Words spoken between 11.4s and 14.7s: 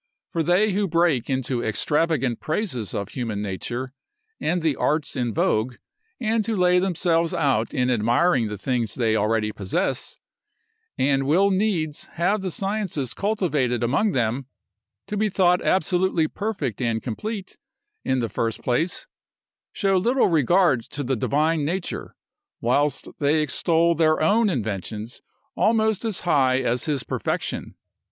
needs have the sciences cultivated among them,